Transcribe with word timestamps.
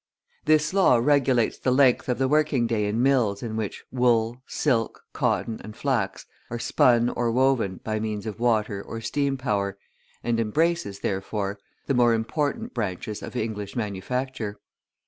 This 0.45 0.73
law 0.73 0.97
regulates 0.97 1.59
the 1.59 1.69
length 1.69 2.09
of 2.09 2.17
the 2.17 2.27
working 2.27 2.65
day 2.65 2.87
in 2.87 3.03
mills 3.03 3.43
in 3.43 3.55
which 3.55 3.83
wool, 3.91 4.41
silk, 4.47 5.03
cotton, 5.13 5.61
and 5.63 5.77
flax 5.77 6.25
are 6.49 6.57
spun 6.57 7.09
or 7.09 7.31
woven 7.31 7.81
by 7.83 7.99
means 7.99 8.25
of 8.25 8.39
water 8.39 8.81
or 8.81 8.99
steam 8.99 9.37
power, 9.37 9.77
and 10.23 10.39
embraces, 10.39 11.01
therefore, 11.01 11.59
the 11.85 11.93
more 11.93 12.15
important 12.15 12.73
branches 12.73 13.21
of 13.21 13.35
English 13.35 13.75
manufacture. 13.75 14.57